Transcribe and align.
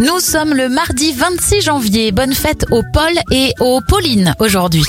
Nous 0.00 0.20
sommes 0.20 0.54
le 0.54 0.68
mardi 0.68 1.12
26 1.12 1.60
janvier. 1.60 2.12
Bonne 2.12 2.32
fête 2.32 2.66
aux 2.70 2.84
Paul 2.92 3.12
et 3.32 3.52
aux 3.58 3.80
Pauline 3.80 4.32
aujourd'hui. 4.38 4.84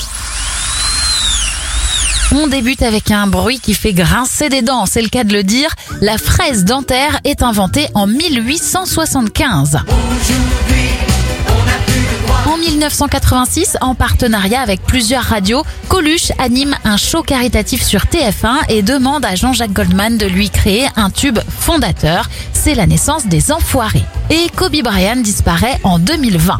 On 2.32 2.46
débute 2.46 2.84
avec 2.84 3.10
un 3.10 3.26
bruit 3.26 3.60
qui 3.60 3.74
fait 3.74 3.94
grincer 3.94 4.50
des 4.50 4.62
dents, 4.62 4.86
c'est 4.86 5.02
le 5.02 5.10
cas 5.10 5.24
de 5.24 5.34
le 5.34 5.44
dire. 5.44 5.74
La 6.02 6.20
fraise 6.20 6.64
dentaire 6.64 7.20
est 7.24 7.42
inventée 7.42 7.88
en 7.96 8.06
1875. 8.06 9.78
En 9.78 10.69
1986, 12.60 13.78
en 13.82 13.96
partenariat 13.96 14.62
avec 14.62 14.82
plusieurs 14.82 15.24
radios, 15.24 15.64
Coluche 15.88 16.32
anime 16.40 16.76
un 16.84 16.98
show 16.98 17.24
caritatif 17.24 17.82
sur 17.82 18.02
TF1 18.02 18.70
et 18.70 18.82
demande 18.82 19.26
à 19.26 19.36
Jean-Jacques 19.36 19.74
Goldman 19.74 20.18
de 20.18 20.26
lui 20.26 20.50
créer 20.50 20.88
un 20.96 21.10
tube 21.10 21.40
fondateur. 21.48 22.30
C'est 22.54 22.76
la 22.76 22.86
naissance 22.86 23.28
des 23.28 23.52
Enfoirés. 23.52 24.04
Et 24.30 24.50
Kobe 24.56 24.82
Bryant 24.84 25.18
disparaît 25.18 25.80
en 25.84 26.00
2020. 26.00 26.58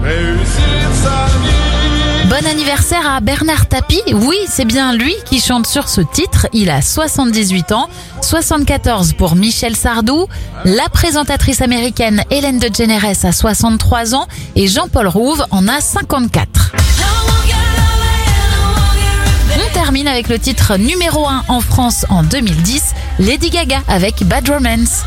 Bon 2.30 2.46
anniversaire 2.46 3.10
à 3.10 3.22
Bernard 3.22 3.68
Tapie. 3.68 4.04
Oui, 4.14 4.38
c'est 4.48 4.66
bien 4.66 4.94
lui 4.94 5.16
qui 5.26 5.42
chante 5.42 5.66
sur 5.66 5.90
ce 5.90 6.02
titre. 6.02 6.46
Il 6.54 6.70
a 6.70 6.84
78 6.84 7.72
ans, 7.72 7.90
74 8.22 9.14
pour 9.14 9.36
Michel 9.36 9.76
Sardou. 9.76 10.28
La 10.64 10.90
présentatrice 10.90 11.64
américaine 11.64 12.24
Hélène 12.30 12.60
DeGeneres 12.60 13.26
a 13.26 13.32
63 13.32 14.14
ans 14.14 14.28
et 14.56 14.68
Jean-Paul 14.68 15.08
Rouve 15.08 15.44
en 15.50 15.68
a 15.68 15.82
54. 15.82 16.74
On 19.56 19.74
termine 19.74 20.08
avec 20.08 20.30
le 20.30 20.38
titre 20.38 20.78
numéro 20.78 21.28
1 21.28 21.46
en 21.48 21.62
France 21.62 22.06
en 22.10 22.22
2010, 22.22 22.94
Lady 23.18 23.50
Gaga 23.50 23.82
avec 23.88 24.24
Bad 24.24 24.48
Romance. 24.48 25.04